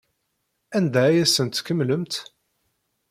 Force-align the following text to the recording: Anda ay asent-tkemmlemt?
Anda 0.77 1.01
ay 1.07 1.17
asent-tkemmlemt? 1.23 2.13